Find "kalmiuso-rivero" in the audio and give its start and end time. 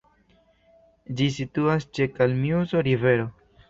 2.19-3.35